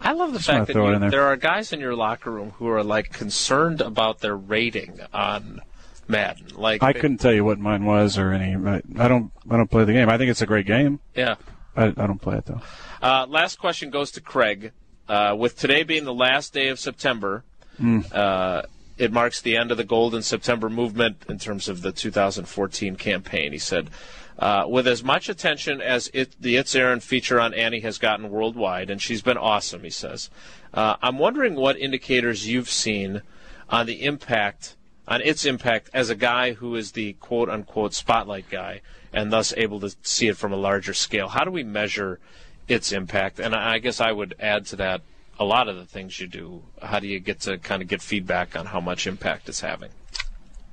[0.00, 1.10] I love the wanna fact that you, there.
[1.10, 5.60] there are guys in your locker room who are like concerned about their rating on
[6.08, 6.48] Madden.
[6.54, 8.54] Like I couldn't tell you what mine was or any.
[8.56, 9.30] I, I don't.
[9.48, 10.08] I don't play the game.
[10.08, 11.00] I think it's a great game.
[11.14, 11.36] Yeah.
[11.76, 12.60] I, I don't play it though.
[13.00, 14.72] Uh, last question goes to Craig.
[15.08, 17.42] Uh, with today being the last day of September,
[18.12, 18.62] uh,
[19.00, 23.50] it marks the end of the Golden September movement in terms of the 2014 campaign.
[23.50, 23.88] He said,
[24.38, 28.28] uh, with as much attention as it, the It's Aaron feature on Annie has gotten
[28.28, 30.28] worldwide, and she's been awesome, he says,
[30.74, 33.22] uh, I'm wondering what indicators you've seen
[33.70, 34.76] on the impact,
[35.08, 38.82] on its impact as a guy who is the quote unquote spotlight guy
[39.14, 41.28] and thus able to see it from a larger scale.
[41.28, 42.20] How do we measure
[42.68, 43.40] its impact?
[43.40, 45.00] And I I guess I would add to that
[45.40, 46.62] a lot of the things you do.
[46.82, 49.90] How do you get to kind of get feedback on how much impact it's having?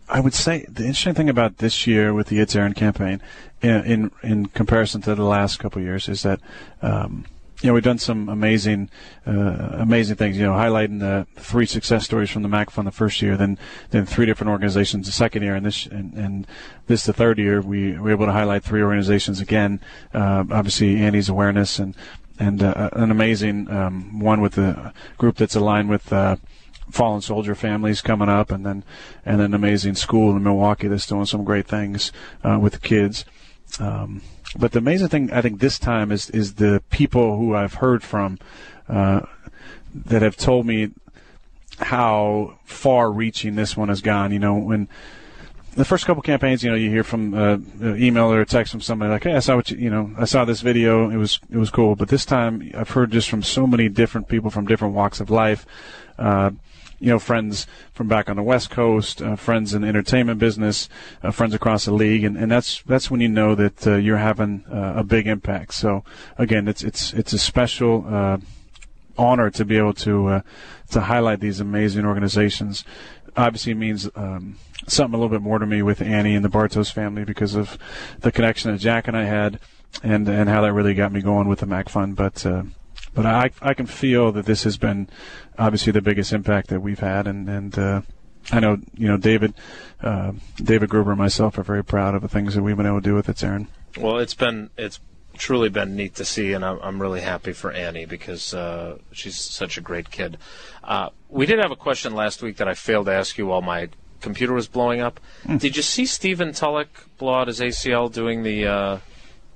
[0.10, 3.22] I would say the interesting thing about this year with the It's Aaron campaign,
[3.62, 6.40] in in, in comparison to the last couple years, is that
[6.82, 7.26] um,
[7.62, 8.90] you know we've done some amazing
[9.26, 9.32] uh,
[9.80, 10.38] amazing things.
[10.38, 13.58] You know, highlighting the three success stories from the MACC Fund the first year, then
[13.90, 16.48] then three different organizations the second year, and this and, and
[16.88, 19.82] this the third year we were able to highlight three organizations again.
[20.14, 21.96] Uh, obviously, Andy's awareness and
[22.40, 26.12] and uh, an amazing um, one with the group that's aligned with.
[26.12, 26.38] Uh,
[26.90, 28.82] fallen soldier families coming up, and then
[29.26, 32.14] and an amazing school in Milwaukee that's doing some great things
[32.46, 33.26] uh, with the kids.
[33.80, 34.22] Um,
[34.58, 38.04] but the amazing thing I think this time is is the people who I've heard
[38.04, 38.40] from
[38.88, 39.22] uh,
[39.94, 40.92] that have told me
[41.80, 44.32] how far-reaching this one has gone.
[44.32, 44.88] You know, when
[45.78, 49.12] the first couple campaigns, you know, you hear from uh, email or text from somebody
[49.12, 51.10] like, "Hey, I saw what you, you know, I saw this video.
[51.12, 54.28] It was it was cool." But this time, I've heard just from so many different
[54.28, 55.66] people from different walks of life.
[56.18, 56.52] Uh,
[57.00, 60.90] you know, friends from back on the West Coast, uh, friends in the entertainment business,
[61.22, 64.18] uh, friends across the league, and, and that's that's when you know that uh, you're
[64.18, 65.76] having uh, a big impact.
[65.76, 66.04] So
[66.40, 68.38] again, it's it's it's a special uh,
[69.18, 70.42] honor to be able to uh,
[70.92, 72.84] to highlight these amazing organizations.
[73.38, 74.58] Obviously, means um,
[74.88, 77.78] something a little bit more to me with Annie and the Bartosz family because of
[78.20, 79.60] the connection that Jack and I had,
[80.04, 82.16] and and how that really got me going with the MACC Fund.
[82.16, 82.46] But
[83.18, 85.10] but I, I can feel that this has been
[85.58, 88.02] obviously the biggest impact that we've had, and and uh,
[88.52, 89.56] I know you know David,
[90.02, 93.02] uh, David Gruber and myself are very proud of the things that we've been able
[93.02, 93.70] to do with it, Aaron.
[94.00, 95.00] Well, it's been it's
[95.38, 99.40] truly been neat to see, and I'm, I'm really happy for Annie because uh, she's
[99.40, 100.38] such a great kid.
[100.84, 103.62] Uh, we did have a question last week that I failed to ask you while
[103.62, 103.90] my
[104.22, 105.20] computer was blowing up.
[105.46, 105.60] Mm.
[105.60, 109.00] Did you see Stephen Tulloch blow out his ACL doing the uh,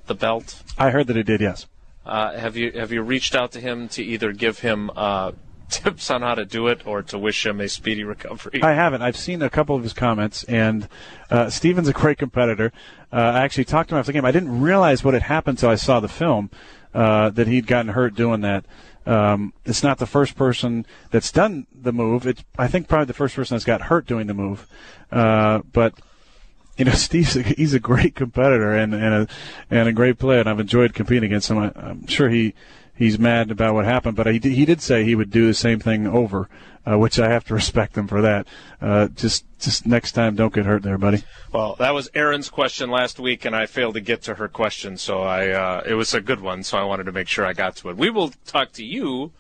[0.08, 0.62] the belt?
[0.78, 1.42] I heard that he did.
[1.42, 1.68] Yes.
[2.06, 5.32] Uh, have you have you reached out to him to either give him uh,
[5.72, 8.62] tips on how to do it or to wish him a speedy recovery?
[8.62, 9.02] I haven't.
[9.02, 10.88] I've seen a couple of his comments, and
[11.30, 12.72] uh, Stephen's a great competitor.
[13.12, 14.26] Uh, I actually talked to him after the game.
[14.26, 16.50] I didn't realize what had happened until I saw the film
[16.94, 18.66] uh, that he'd gotten hurt doing that.
[19.06, 22.28] Um, it's not the first person that's done the move.
[22.28, 24.68] It's I think probably the first person that's got hurt doing the move,
[25.12, 25.96] uh, but
[26.78, 29.28] you know, Steve's a, he's a great competitor and and a
[29.70, 31.58] and a great player, and I've enjoyed competing against him.
[31.58, 32.54] I, am sure he
[32.96, 35.54] he's mad about what happened, but he did, he did say he would do the
[35.54, 36.50] same thing over,
[36.86, 38.48] uh, which I have to respect him for that.
[38.82, 41.24] Uh, just just next time, don't get hurt there, buddy.
[41.52, 44.98] Well, that was Erin's question last week, and I failed to get to her question,
[44.98, 47.54] so I uh, it was a good one, so I wanted to make sure I
[47.54, 47.98] got to it.
[47.98, 49.32] We will talk to you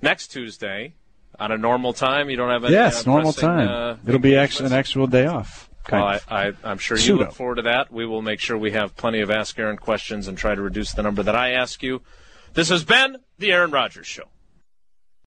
[0.00, 0.94] next Tuesday
[1.38, 2.30] on a normal time.
[2.30, 2.74] You don't have any.
[2.74, 3.68] Yes, uh, normal time.
[3.68, 5.68] Uh, It'll be actually an actual day off.
[5.90, 7.20] Well, I, I, I'm sure you Pseudo.
[7.20, 7.90] look forward to that.
[7.90, 10.92] We will make sure we have plenty of Ask Aaron questions and try to reduce
[10.92, 12.02] the number that I ask you.
[12.58, 14.24] This has been the Aaron Rodgers Show.